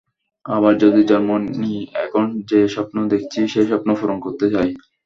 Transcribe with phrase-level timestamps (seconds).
[0.45, 1.29] আবার যদি জন্ম
[1.61, 4.69] নিইএখন যেই স্বপ্ন দেখছি, সেই স্বপ্ন পূরণ করতে চাই।